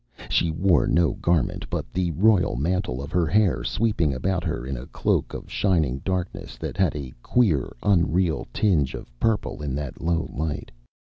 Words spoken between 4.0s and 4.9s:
about her in a